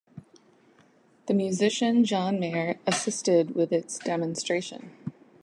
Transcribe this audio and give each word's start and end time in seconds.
The 1.27 1.35
musician 1.35 2.03
John 2.05 2.39
Mayer 2.39 2.79
assisted 2.87 3.53
with 3.53 3.71
its 3.71 3.99
demonstration. 3.99 4.89